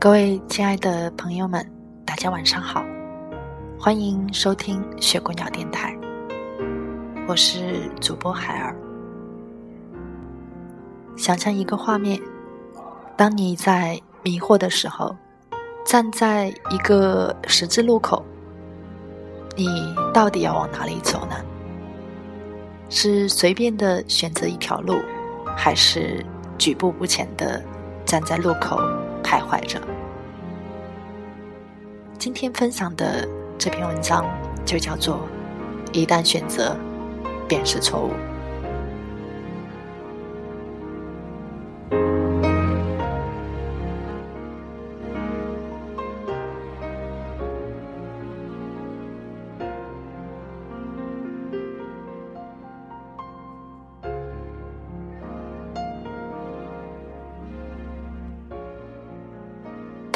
[0.00, 1.68] 各位亲爱的朋友们，
[2.06, 2.84] 大家晚上好，
[3.80, 5.92] 欢迎收听雪姑娘电台，
[7.26, 8.76] 我是主播海儿。
[11.16, 12.16] 想象一个画面，
[13.16, 15.16] 当你在迷惑的时候，
[15.84, 18.24] 站在一个十字路口，
[19.56, 19.66] 你
[20.14, 21.34] 到底要往哪里走呢？
[22.88, 24.94] 是随便的选择一条路，
[25.56, 26.24] 还是
[26.56, 27.60] 举步不前的
[28.04, 28.80] 站在路口？
[29.28, 29.78] 徘徊着。
[32.18, 34.24] 今天分享的这篇文章
[34.64, 35.20] 就叫做
[35.92, 36.74] “一旦选择，
[37.46, 38.12] 便是错误”。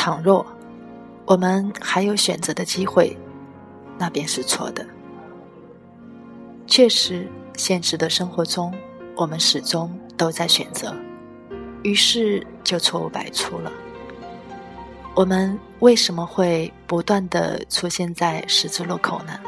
[0.05, 0.45] 倘若
[1.25, 3.17] 我们还有选择的机会，
[3.97, 4.84] 那便是错的。
[6.67, 8.75] 确实，现实的生活中，
[9.14, 10.92] 我们始终都在选择，
[11.84, 13.70] 于是就错误百出了。
[15.14, 19.39] 我们为什么会不断的出现在十字路口呢？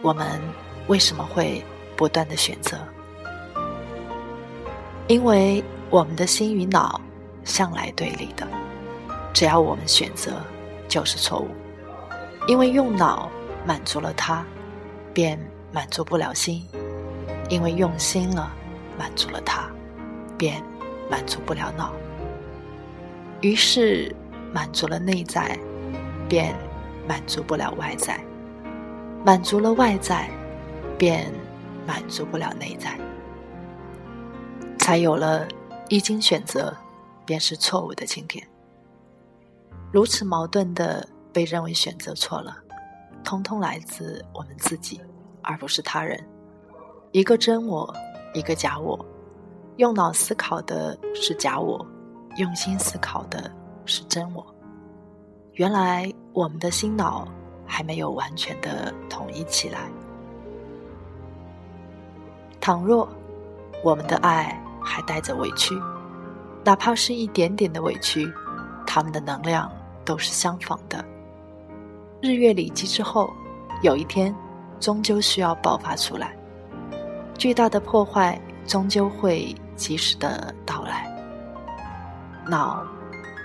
[0.00, 0.40] 我们
[0.86, 1.62] 为什么会
[1.98, 2.78] 不断的选择？
[5.06, 6.98] 因为我们的心与脑
[7.44, 8.48] 向来对立的。
[9.32, 10.42] 只要我们选择，
[10.88, 11.48] 就是错误，
[12.46, 13.30] 因为用脑
[13.66, 14.44] 满足了他，
[15.14, 15.38] 便
[15.72, 16.62] 满足不了心；
[17.48, 18.52] 因为用心了，
[18.98, 19.70] 满足了他，
[20.36, 20.62] 便
[21.08, 21.92] 满足不了脑。
[23.40, 24.14] 于是
[24.52, 25.58] 满足了内在，
[26.28, 26.54] 便
[27.08, 28.16] 满足不了外在；
[29.24, 30.28] 满足了外在，
[30.98, 31.32] 便
[31.86, 32.98] 满足不了内在。
[34.78, 35.46] 才有了
[35.88, 36.76] 一经选择，
[37.24, 38.46] 便是错误的今天。
[39.92, 42.56] 如此矛盾的被认为选择错了，
[43.24, 45.00] 通通来自我们自己，
[45.42, 46.24] 而不是他人。
[47.10, 47.92] 一个真我，
[48.32, 49.04] 一个假我。
[49.78, 51.84] 用脑思考的是假我，
[52.36, 53.50] 用心思考的
[53.84, 54.46] 是真我。
[55.54, 57.26] 原来我们的心脑
[57.66, 59.90] 还没有完全的统一起来。
[62.60, 63.08] 倘若
[63.82, 65.74] 我们的爱还带着委屈，
[66.64, 68.30] 哪怕是一点点的委屈，
[68.86, 69.68] 他们的能量。
[70.10, 71.04] 都是相仿的。
[72.20, 73.32] 日月累积之后，
[73.80, 74.34] 有一天，
[74.80, 76.36] 终究需要爆发出来。
[77.38, 81.08] 巨大的破坏终究会及时的到来。
[82.44, 82.84] 脑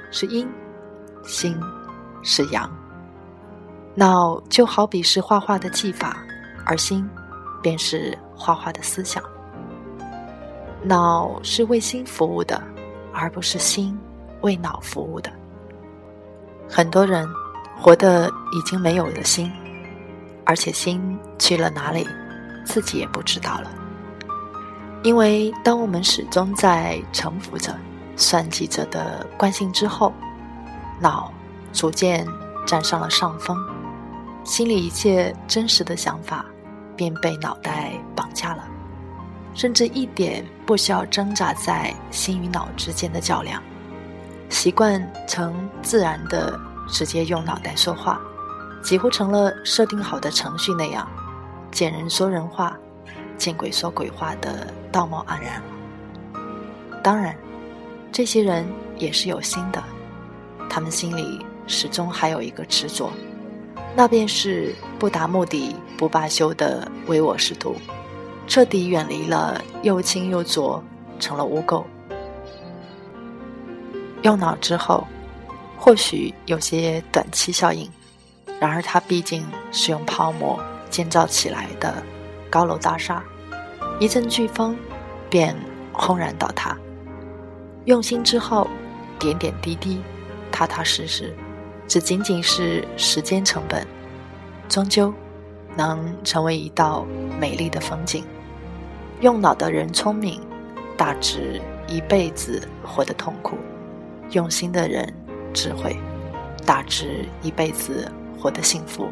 [0.10, 0.50] 是阴，
[1.24, 1.56] 心
[2.24, 2.68] 是阳。
[3.94, 6.18] 脑就好比是画画的技法，
[6.66, 7.08] 而心
[7.62, 9.24] 便是画画的思想。
[10.82, 12.60] 脑是为心服务的，
[13.14, 13.96] 而不是心
[14.42, 15.32] 为脑服务的。
[16.70, 17.28] 很多人
[17.78, 19.52] 活得已经没有了心，
[20.46, 22.08] 而且心去了哪里，
[22.66, 23.72] 自己也不知道了。
[25.04, 27.76] 因为当我们始终在沉浮着、
[28.16, 30.12] 算计着的惯性之后，
[31.00, 31.32] 脑
[31.72, 32.26] 逐渐
[32.66, 33.58] 占上了上风，
[34.44, 36.44] 心里一切真实的想法
[36.96, 38.64] 便被脑袋绑架了，
[39.54, 43.62] 甚至一点不需要挣扎在心与脑之间的较量。
[44.56, 46.58] 习惯成自然的
[46.88, 48.22] 直接用脑袋说话，
[48.82, 51.06] 几乎成了设定好的程序那样，
[51.72, 52.76] 见人说人话，
[53.38, 55.66] 见鬼说鬼话的道貌岸然了。
[57.04, 57.36] 当然，
[58.14, 58.66] 这些人
[58.98, 59.84] 也是有心的，
[60.70, 63.12] 他们心里始终还有一个执着，
[63.94, 67.76] 那便是不达目的不罢休的唯我是图，
[68.48, 70.82] 彻底远离了又轻又浊，
[71.20, 71.84] 成了污垢。
[74.26, 75.06] 用脑之后，
[75.78, 77.88] 或许有些短期效应，
[78.60, 81.94] 然而它毕竟是用泡沫建造起来的
[82.50, 83.24] 高楼大厦，
[84.00, 84.76] 一阵飓风
[85.30, 85.56] 便
[85.94, 86.76] 轰然倒塌。
[87.86, 88.68] 用心之后，
[89.20, 90.02] 点点滴滴、
[90.52, 91.32] 踏踏实实，
[91.88, 93.86] 只仅仅是时间成本，
[94.68, 95.14] 终究
[95.78, 97.06] 能成为一道
[97.40, 98.26] 美丽的风景。
[99.22, 100.42] 用脑的人聪明，
[100.98, 103.56] 大致一辈子活得痛苦；
[104.32, 105.14] 用心的人
[105.54, 105.96] 智慧，
[106.66, 109.10] 大致一辈子活得幸福。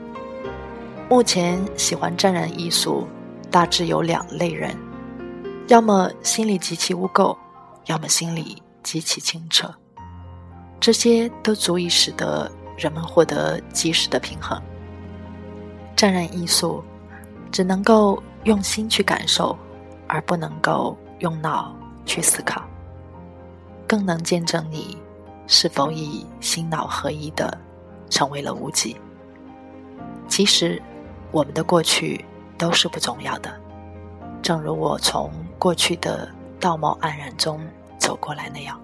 [1.10, 3.08] 目前喜欢沾染艺术，
[3.52, 4.76] 大致有两类人：
[5.68, 7.38] 要么心里极其污垢，
[7.86, 9.74] 要么心里极其清澈。
[10.80, 14.62] 这些都足以使得人们获得及时的平衡。
[15.96, 16.84] 沾染艺术
[17.52, 19.58] 只能够用心去感受。
[20.06, 21.74] 而不能够用脑
[22.06, 22.62] 去思考，
[23.88, 24.96] 更能见证你
[25.48, 27.58] 是否以心脑合一的
[28.10, 28.96] 成为了无极。
[30.28, 30.82] 其实，
[31.32, 32.24] 我们的过去
[32.58, 33.54] 都是不重要的，
[34.42, 36.30] 正如我从过去的
[36.60, 37.60] 道貌岸然中
[37.98, 38.80] 走过来那样，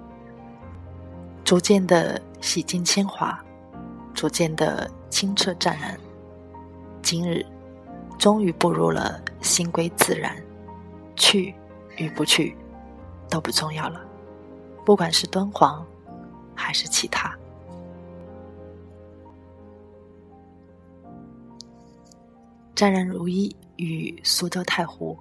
[1.43, 3.39] 逐渐的洗尽铅华，
[4.13, 5.97] 逐渐的清澈湛然。
[7.01, 7.45] 今日，
[8.17, 10.35] 终于步入了心归自然。
[11.15, 11.53] 去
[11.97, 12.55] 与不去
[13.29, 13.99] 都不重要了，
[14.85, 15.85] 不管是敦煌
[16.59, 17.33] 还是其他。
[22.75, 25.17] 湛然如一与苏州太湖，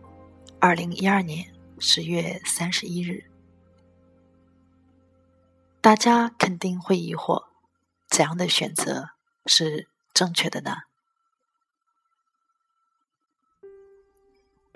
[0.58, 3.24] 二零一二年十月三十一日。
[5.80, 7.44] 大家肯定会疑惑，
[8.08, 9.10] 怎样的选择
[9.46, 10.76] 是正确的呢？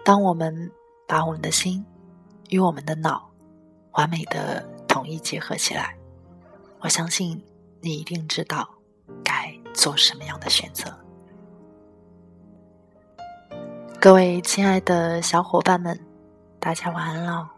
[0.04, 0.72] 当我们。
[1.04, 1.84] 把我们的心
[2.48, 3.30] 与我们的脑
[3.90, 5.94] 完美的统一结合起来，
[6.82, 7.40] 我相信
[7.80, 8.68] 你一定知道
[9.22, 10.92] 该做什么样的选择。
[14.00, 15.96] 各位亲爱的小伙伴们，
[16.58, 17.48] 大家晚安了。